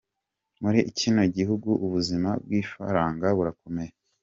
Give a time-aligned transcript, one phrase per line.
[0.61, 3.91] Muri kino gihugu ubuzima bw’ifaranga burakomeye.